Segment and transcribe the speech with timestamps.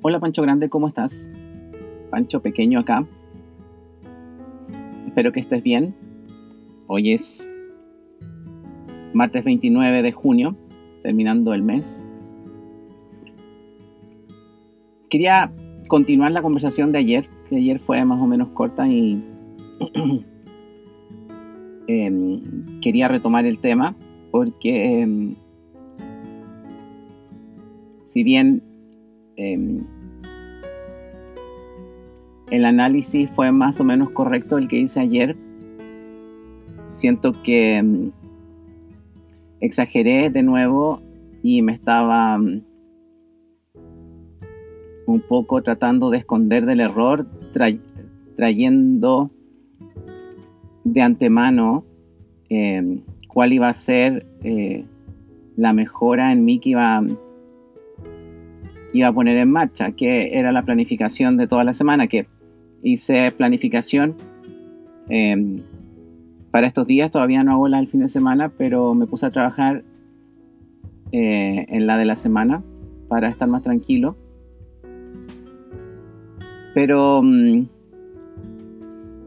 [0.00, 1.28] Hola Pancho Grande, ¿cómo estás?
[2.10, 3.04] Pancho Pequeño acá.
[5.08, 5.92] Espero que estés bien.
[6.86, 7.50] Hoy es
[9.12, 10.54] martes 29 de junio,
[11.02, 12.06] terminando el mes.
[15.10, 15.52] Quería
[15.88, 19.20] continuar la conversación de ayer, que ayer fue más o menos corta y
[21.88, 22.40] em,
[22.80, 23.96] quería retomar el tema
[24.30, 25.34] porque em,
[28.06, 28.67] si bien
[29.38, 29.84] em,
[32.50, 35.36] el análisis fue más o menos correcto el que hice ayer,
[36.92, 38.10] siento que
[39.60, 41.00] exageré de nuevo
[41.42, 42.38] y me estaba
[45.06, 47.26] un poco tratando de esconder del error,
[48.36, 49.30] trayendo
[50.84, 51.84] de antemano
[53.28, 54.84] cuál iba a ser eh,
[55.56, 57.02] la mejora en mí que iba,
[58.92, 62.26] iba a poner en marcha, que era la planificación de toda la semana, que
[62.82, 64.14] hice planificación
[65.08, 65.62] em,
[66.50, 69.30] para estos días, todavía no hago la del fin de semana, pero me puse a
[69.30, 69.84] trabajar
[71.12, 72.62] eh, en la de la semana
[73.08, 74.16] para estar más tranquilo
[76.78, 77.66] pero mm,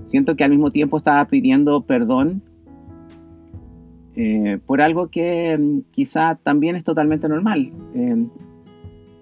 [0.05, 2.41] siento que al mismo tiempo estaba pidiendo perdón
[4.15, 7.73] eh, por algo que mm, quizá también es totalmente normal.
[7.93, 8.25] Eh,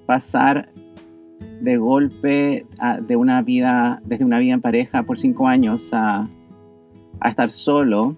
[0.09, 0.69] pasar
[1.61, 2.65] de golpe
[3.07, 6.27] de una vida, desde una vida en pareja por cinco años a,
[7.19, 8.17] a estar solo,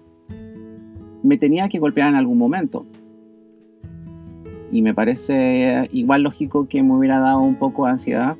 [1.22, 2.86] me tenía que golpear en algún momento.
[4.70, 8.38] Y me parece igual lógico que me hubiera dado un poco de ansiedad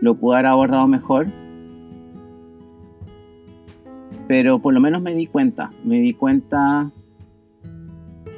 [0.00, 1.26] lo pude haber abordado mejor.
[4.28, 6.92] Pero por lo menos me di cuenta, me di cuenta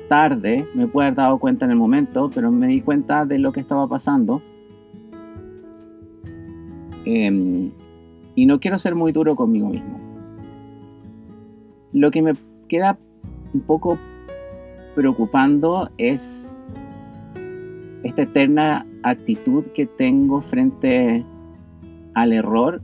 [0.09, 3.53] tarde, me pude haber dado cuenta en el momento, pero me di cuenta de lo
[3.53, 4.43] que estaba pasando.
[7.05, 7.71] Em,
[8.35, 9.99] y no quiero ser muy duro conmigo mismo.
[11.93, 12.33] Lo que me
[12.69, 12.99] queda
[13.55, 13.99] un poco
[14.95, 16.53] preocupando es
[18.03, 21.25] esta eterna actitud que tengo frente
[22.15, 22.83] al error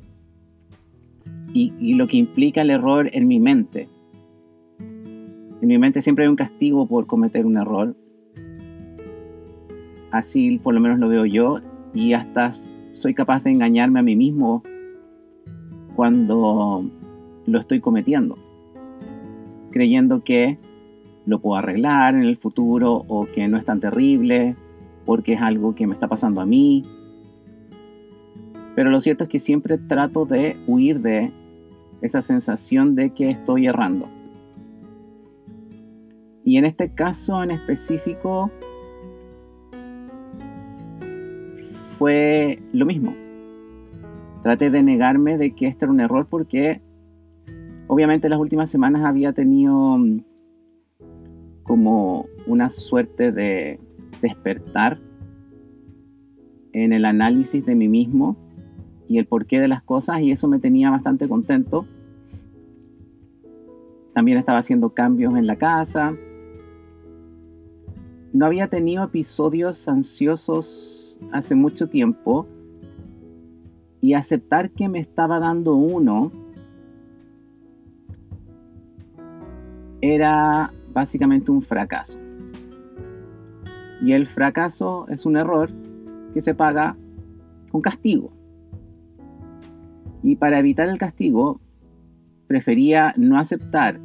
[1.53, 3.89] y, lo que implica el error en mi mente.
[5.65, 7.97] En mi mente siempre hay un castigo por cometer un error.
[10.11, 11.61] Así por lo menos lo veo yo
[11.95, 12.51] y hasta
[12.93, 14.63] soy capaz de engañarme a mí mismo
[15.97, 16.85] cuando
[17.47, 18.37] lo estoy cometiendo,
[19.71, 20.59] creyendo que
[21.25, 24.57] lo puedo arreglar en el futuro o que no es tan terrible
[25.07, 26.85] porque es algo que me está pasando a mí
[28.75, 31.33] pero lo cierto es que siempre trato de huir de
[32.03, 34.11] esa sensación de que estoy errando.
[36.45, 38.51] Y en este caso en específico
[41.99, 43.15] fue lo mismo.
[44.43, 46.83] Traté de negarme de que este era un error porque
[47.87, 50.21] obviamente las últimas semanas había tenido mm,
[51.63, 53.81] como una suerte de
[54.21, 54.99] despertar
[56.73, 58.37] en el análisis de mí mismo
[59.09, 61.87] y el porqué de las cosas y eso me tenía bastante contento.
[64.13, 66.15] También estaba haciendo cambios en la casa.
[68.35, 72.49] No había tenido episodios ansiosos hace mucho tiempo
[74.01, 76.33] y aceptar que me estaba dando uno
[80.01, 82.19] era básicamente un fracaso.
[84.03, 85.71] Y el fracaso es un error
[86.35, 86.97] que se paga
[87.71, 88.33] con castigo.
[90.25, 91.61] Y para evitar el castigo,
[92.49, 94.01] prefería no aceptar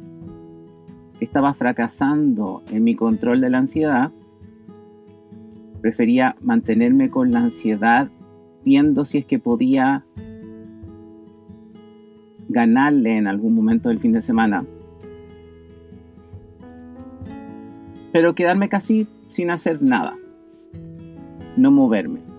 [1.18, 4.12] que estaba fracasando en mi control de la ansiedad.
[5.80, 8.10] Prefería mantenerme con la ansiedad
[8.64, 10.04] viendo si es que podía
[12.48, 14.64] ganarle en algún momento del fin de semana.
[18.12, 20.16] Pero quedarme casi sin hacer nada.
[21.56, 22.30] No moverme.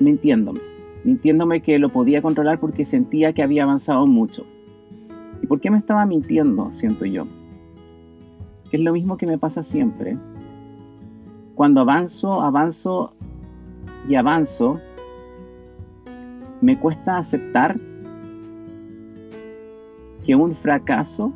[0.00, 0.60] mintiéndome,
[1.04, 4.46] mintiéndome que lo podía controlar porque sentía que había avanzado mucho.
[5.46, 7.24] ¿Y por qué me estaba mintiendo, siento yo?
[8.72, 10.18] es lo mismo que me pasa siempre.
[11.54, 13.12] Cuando avanzo, avanzo
[14.08, 14.80] y avanzo,
[16.60, 17.76] me cuesta aceptar
[20.24, 21.32] que un fracaso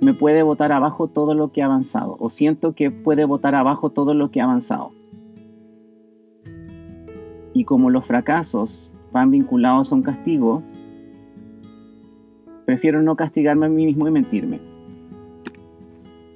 [0.00, 3.90] me puede botar abajo todo lo que ha avanzado, o siento que puede botar abajo
[3.90, 4.90] todo lo que ha avanzado.
[7.52, 10.62] Y como los fracasos van vinculados a un castigo,
[12.66, 14.60] prefiero no castigarme a mí mismo y mentirme.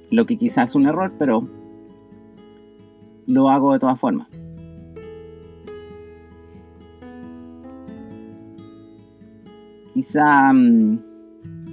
[0.09, 1.43] Lo que quizás es un error, pero
[3.27, 4.29] lo hago de todas formas.
[9.93, 10.99] Quizá mm,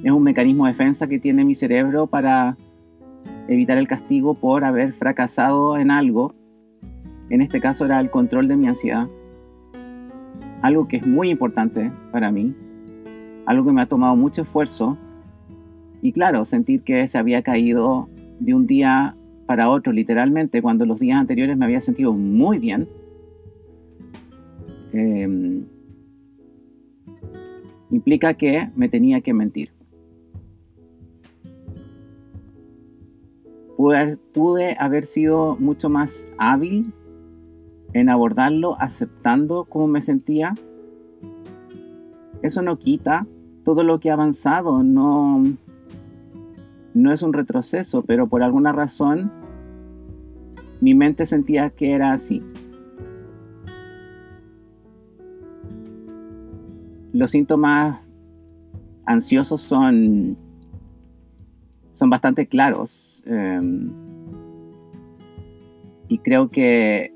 [0.03, 2.57] es un mecanismo de defensa que tiene mi cerebro para
[3.47, 6.35] evitar el castigo por haber fracasado en algo.
[7.31, 9.07] En este caso era el control de mi ansiedad.
[10.63, 12.55] Algo que es muy importante para mí.
[13.47, 14.97] Algo que me ha tomado mucho esfuerzo.
[16.03, 18.09] Y claro, sentir que se había caído
[18.41, 19.15] de un día
[19.47, 22.89] para otro, literalmente, cuando los días anteriores me había sentido muy bien.
[24.93, 25.65] Em,
[27.91, 29.71] implica que me tenía que mentir.
[33.77, 36.93] Pude haber, sido mucho más hábil
[37.93, 40.55] en abordarlo aceptando cómo me sentía.
[42.43, 43.27] Eso no quita
[43.65, 45.43] todo lo que ha avanzado, no,
[46.95, 49.33] no es un retroceso, pero por alguna razón
[50.81, 52.43] mi mente sentía que era así.
[57.13, 58.01] Los síntomas
[59.05, 60.37] ansiosos son,
[61.93, 63.25] son bastante claros.
[63.27, 63.91] Em,
[66.09, 67.13] y creo que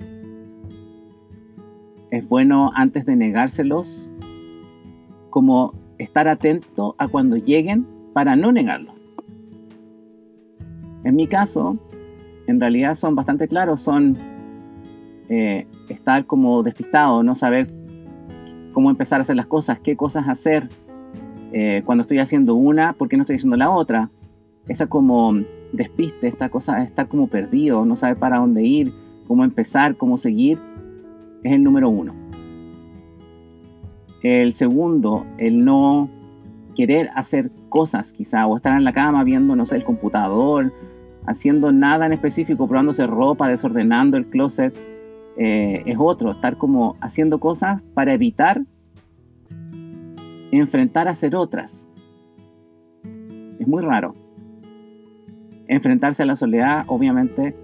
[2.11, 4.11] es bueno antes de negárselos,
[5.31, 8.95] como estar atento a cuando lleguen para no negarlo.
[11.05, 11.79] En mi caso,
[12.47, 14.19] en realidad son bastante claros, son
[15.29, 17.71] eh, estar como despistado, no saber
[18.73, 20.69] cómo empezar a hacer las cosas, qué cosas hacer,
[21.53, 24.11] eh, cuando estoy haciendo una, por qué no estoy haciendo la otra.
[24.69, 25.35] Esa como
[25.73, 28.93] despiste, esta cosa estar como perdido, no saber para dónde ir,
[29.27, 30.59] cómo empezar, cómo seguir,
[31.43, 32.15] es el número uno.
[34.23, 36.11] El segundo, el no
[36.77, 40.73] querer hacer cosas quizá, o estar en la cama viendo, no sé, el computador,
[41.27, 44.75] haciendo nada en específico, probándose ropa, desordenando el closet,
[45.37, 48.63] eh, es otro, estar como haciendo cosas para evitar
[50.51, 51.87] enfrentar a hacer otras.
[53.59, 54.15] Es muy raro.
[55.69, 57.55] Enfrentarse a la soledad, obviamente,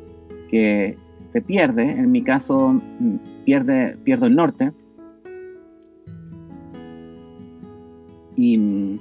[0.49, 0.97] que
[1.37, 1.83] te pierde.
[1.83, 4.73] En mi caso, mm, pierde, pierdo el norte.
[8.37, 8.99] Y mm,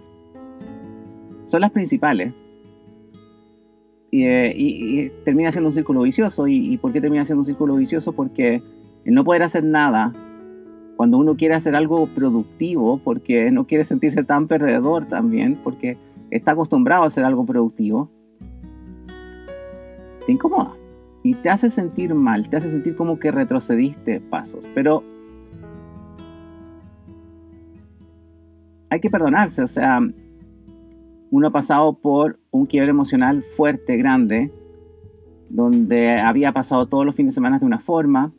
[1.45, 2.33] son las principales.
[4.11, 6.45] Eh, y, termina siendo un círculo vicioso.
[6.45, 8.11] ¿Y, por qué termina siendo un círculo vicioso?
[8.11, 8.61] Porque
[9.05, 10.11] el no poder hacer nada
[10.97, 15.97] cuando uno quiere hacer algo productivo, porque no quiere sentirse tan perdedor también, porque
[16.31, 18.09] está acostumbrado a hacer algo productivo,
[20.25, 20.73] te incomoda
[21.25, 24.63] y te hace sentir mal, te hace sentir como que retrocediste pasos.
[24.75, 25.03] Pero
[28.91, 30.01] hay que perdonarse, o sea,
[31.31, 34.51] uno ha pasado por un quiebre emocional fuerte, grande,
[35.49, 38.31] donde había pasado todos los fines de semana de una forma.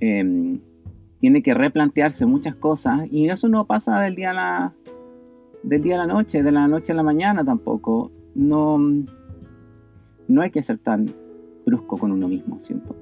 [0.00, 0.58] Em,
[1.20, 4.72] tiene que replantearse muchas cosas y eso no pasa del día a la,
[5.62, 8.10] del día a la noche, de la noche a la mañana tampoco.
[8.34, 8.80] No,
[10.28, 11.06] no hay que ser tan
[11.66, 12.94] brusco con uno mismo, siento.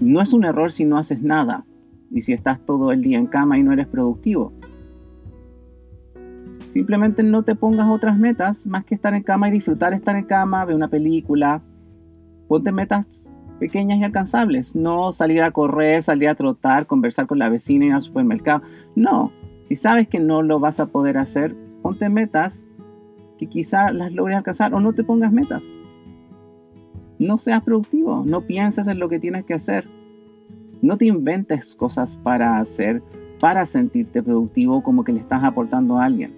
[0.00, 1.64] No es un error si no haces nada
[2.10, 4.52] y si estás todo el día en cama y no eres productivo.
[6.70, 10.24] Simplemente no te pongas otras metas más que estar en cama y disfrutar estar en
[10.24, 11.60] cama, ver una película.
[12.48, 13.06] Ponte metas
[13.60, 14.74] pequeñas y alcanzables.
[14.74, 18.62] No salir a correr, salir a trotar, conversar con la vecina y al supermercado.
[18.96, 19.30] No.
[19.68, 22.62] Si sabes que no lo vas a poder hacer, ponte metas
[23.42, 25.64] que quizás las logres alcanzar o no te pongas metas.
[27.18, 29.84] No seas productivo, no pienses en lo que tienes que hacer.
[30.80, 33.02] No te inventes cosas para hacer,
[33.40, 36.32] para sentirte productivo como que le estás aportando a alguien.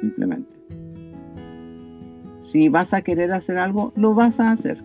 [0.00, 0.48] Simplemente.
[2.40, 4.82] Si vas a querer hacer algo, lo vas a hacer.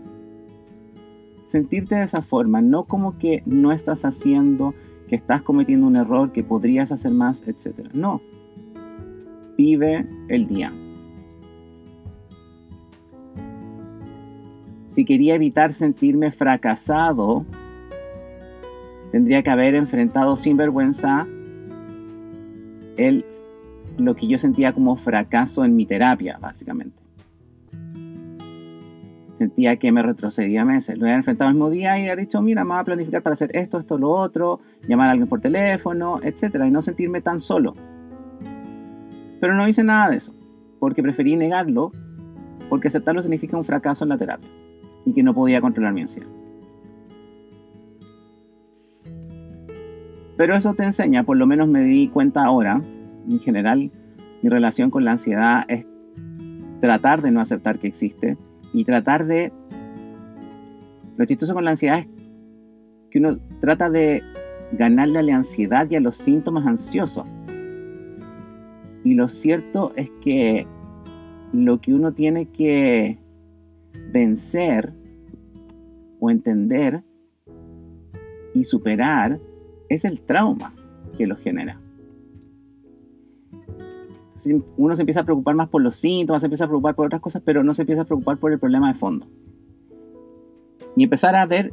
[1.47, 4.73] Sentirte de esa forma, no como que no estás haciendo,
[5.07, 7.93] que estás cometiendo un error, que podrías hacer más, etc.
[7.93, 8.21] No.
[9.57, 10.71] Vive el día.
[14.89, 17.45] Si quería evitar sentirme fracasado,
[19.11, 21.25] tendría que haber enfrentado sin vergüenza
[22.97, 23.25] el,
[23.97, 27.01] lo que yo sentía como fracaso en mi terapia, básicamente.
[29.39, 30.97] Sentía que me retrocedía meses.
[30.97, 33.33] Lo había enfrentado el mismo día y había dicho, mira, me voy a planificar para
[33.33, 37.39] hacer esto, esto, lo otro, llamar a alguien por teléfono, etcétera, y no sentirme tan
[37.39, 37.75] solo.
[39.43, 40.33] Pero no hice nada de eso,
[40.79, 41.91] porque preferí negarlo,
[42.69, 44.49] porque aceptarlo significa un fracaso en la terapia
[45.05, 46.29] y que no podía controlar mi ansiedad.
[50.37, 52.81] Pero eso te enseña, por lo menos me di cuenta ahora,
[53.27, 53.91] en general,
[54.41, 55.85] mi relación con la ansiedad es
[56.79, 58.37] tratar de no aceptar que existe
[58.71, 59.51] y tratar de...
[61.17, 62.07] Lo chistoso con la ansiedad es
[63.11, 64.23] que uno trata de
[64.71, 67.25] ganarle a la ansiedad y a los síntomas ansiosos.
[69.03, 70.65] Y lo cierto es que
[71.51, 73.17] lo que uno tiene que
[74.11, 74.93] vencer
[76.19, 77.03] o entender
[78.53, 79.39] y superar
[79.89, 80.73] es el trauma
[81.17, 81.79] que lo genera.
[84.77, 87.21] Uno se empieza a preocupar más por los síntomas, se empieza a preocupar por otras
[87.21, 89.27] cosas, pero no se empieza a preocupar por el problema de fondo.
[90.95, 91.71] Y empezar a ver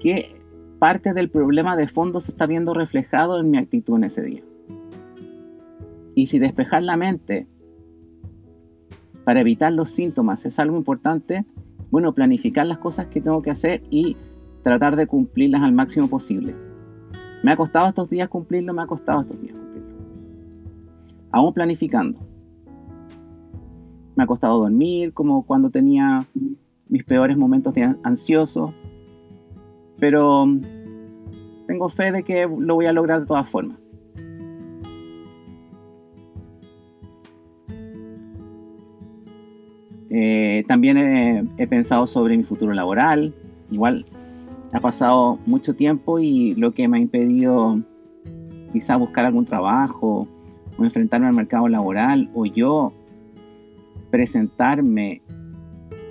[0.00, 0.40] qué
[0.78, 4.42] parte del problema de fondo se está viendo reflejado en mi actitud en ese día.
[6.14, 7.46] Y si despejar la mente
[9.24, 11.44] para evitar los síntomas es algo importante,
[11.90, 14.16] bueno, planificar las cosas que tengo que hacer y
[14.62, 16.54] tratar de cumplirlas al máximo posible.
[17.42, 19.90] Me ha costado estos días cumplirlo, me ha costado estos días cumplirlo.
[21.30, 22.18] Aún planificando.
[24.16, 26.24] Me ha costado dormir, como cuando tenía
[26.88, 28.72] mis peores momentos de ansioso.
[29.98, 30.46] Pero
[31.66, 33.83] tengo fe de que lo voy a lograr de todas formas.
[40.16, 43.34] Eh, también he, pensado sobre mi futuro laboral.
[43.72, 44.04] Igual
[44.72, 47.80] ha pasado mucho tiempo y lo que me ha impedido
[48.72, 50.28] quizá buscar algún trabajo
[50.78, 52.92] o enfrentarme al mercado laboral o yo
[54.12, 55.20] presentarme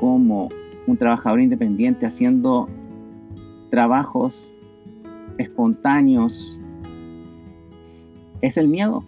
[0.01, 0.50] como
[0.86, 2.67] un trabajador independiente haciendo
[3.69, 4.53] trabajos
[5.38, 6.60] espontáneos
[8.41, 9.05] es el miedo.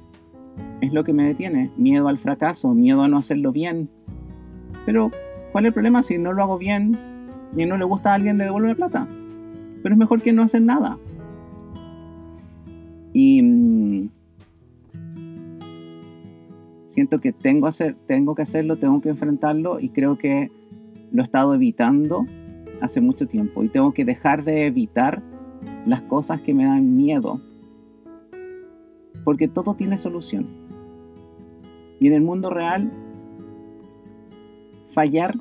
[0.79, 1.69] Es lo que me detiene.
[1.75, 3.89] Miedo al fracaso, miedo a no hacerlo bien.
[4.85, 5.11] Pero,
[5.51, 6.03] ¿cuál es el problema?
[6.03, 6.97] Si no lo hago bien
[7.55, 9.07] y no le gusta a alguien, le devuelve la plata
[9.85, 10.97] pero es mejor que no hacer nada.
[13.13, 14.09] Y mm,
[16.89, 17.69] siento que tengo,
[18.07, 20.49] tengo que hacerlo, tengo que enfrentarlo y creo que
[21.11, 22.25] lo he estado evitando
[22.81, 25.21] hace mucho tiempo y tengo que dejar de evitar
[25.85, 27.39] las cosas que me dan miedo.
[29.23, 30.47] Porque todo tiene solución.
[31.99, 32.91] Y en el mundo real,
[34.95, 35.35] fallar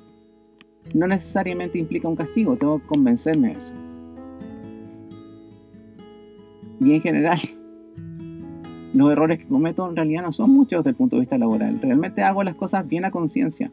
[0.93, 3.73] no necesariamente implica un castigo, tengo que convencerme de eso.
[6.81, 7.39] Y en general,
[8.95, 11.81] los errores que cometo en realidad no son muchos desde el punto de vista laboral.
[11.81, 13.71] Realmente hago las cosas bien a conciencia.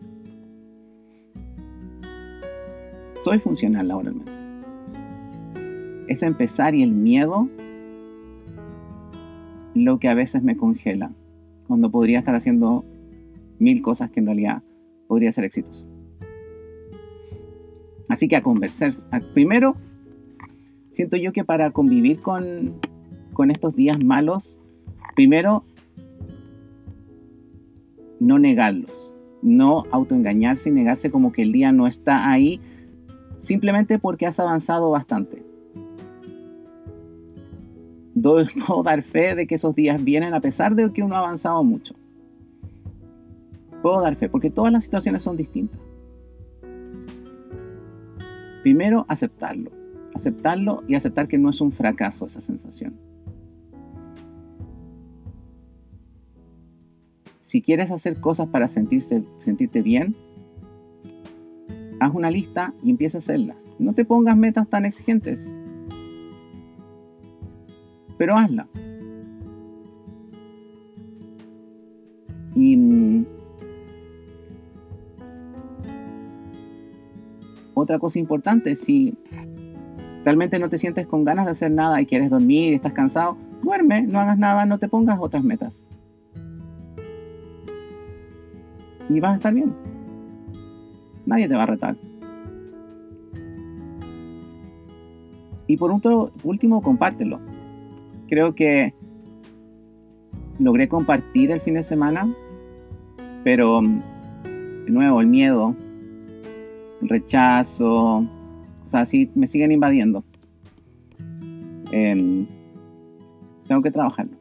[3.19, 4.31] Soy funcional laboralmente.
[6.07, 7.47] Es empezar y el miedo
[9.73, 11.11] lo que a veces me congela.
[11.67, 12.83] Cuando podría estar haciendo
[13.59, 14.63] mil cosas que en realidad
[15.11, 15.85] podría ser exitoso.
[18.07, 18.93] Así que a conversar.
[19.33, 19.75] Primero,
[20.93, 22.79] siento yo que para convivir con,
[23.33, 24.57] con estos días malos,
[25.13, 25.65] primero,
[28.21, 32.61] no negarlos, no autoengañarse y negarse como que el día no está ahí,
[33.41, 35.43] simplemente porque has avanzado bastante.
[38.21, 41.61] Puedo dar fe de que esos días vienen a pesar de que uno ha avanzado
[41.65, 41.95] mucho.
[43.81, 45.79] Puedo dar fe, porque todas las situaciones son distintas.
[48.61, 49.71] Primero, aceptarlo.
[50.13, 52.93] Aceptarlo y aceptar que no es un fracaso esa sensación.
[57.41, 60.15] Si quieres hacer cosas para sentirse, sentirte bien,
[61.99, 63.57] haz una lista y empieza a hacerlas.
[63.77, 65.53] No te pongas metas tan exigentes,
[68.17, 68.67] pero hazla.
[77.81, 79.15] Otra cosa importante, si
[80.23, 84.03] realmente no te sientes con ganas de hacer nada y quieres dormir estás cansado, duerme,
[84.03, 85.85] no hagas nada, no te pongas otras metas.
[89.13, 89.73] y vas a estar bien.
[91.25, 91.95] Nadie te va a retar.
[95.67, 97.39] Y por último, compártelo.
[98.27, 98.93] Creo que
[100.59, 102.33] logré compartir el fin de semana,
[103.43, 105.75] pero de nuevo el miedo,
[107.01, 110.23] rechazo, o sea, sí me siguen invadiendo.
[111.91, 112.45] Em,
[113.67, 114.37] tengo que trabajarlo.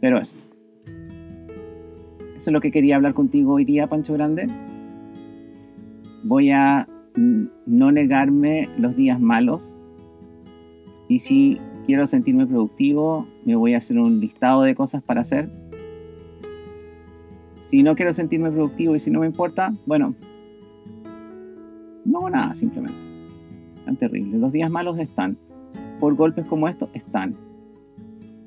[0.00, 0.36] Pero eso.
[2.36, 4.48] Eso es lo que quería hablar contigo hoy día, Pancho Grande.
[6.22, 6.86] Voy a
[7.66, 9.76] no negarme los días malos.
[11.08, 15.50] Y si quiero sentirme productivo, me voy a hacer un listado de cosas para hacer.
[17.68, 20.14] Si no quiero sentirme productivo y si no me importa, bueno,
[22.06, 22.98] no hago nada simplemente.
[23.84, 24.38] Tan terrible.
[24.38, 25.36] Los días malos están.
[26.00, 27.34] por golpes como estos, están.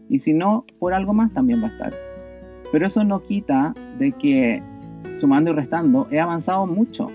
[0.10, 1.94] Y si no, por algo más también va a estar.
[2.72, 4.64] Pero eso no quita de que,
[5.16, 7.10] sumando y restando, he avanzado mucho.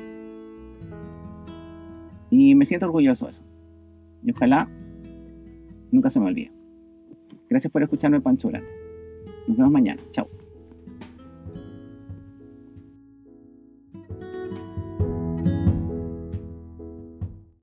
[2.31, 3.43] Y me siento orgulloso de eso.
[4.23, 4.69] Y ojalá
[5.91, 6.53] nunca se me olvide.
[7.49, 10.03] Gracias por escucharme, Pancho Nos vemos mañana.
[10.13, 10.36] Chao.